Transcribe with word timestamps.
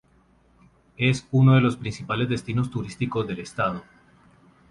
Es 0.97 1.27
uno 1.29 1.53
de 1.53 1.61
los 1.61 1.77
principales 1.77 2.27
destinos 2.27 2.71
turísticos 2.71 3.27
del 3.27 3.37
estado. 3.41 3.83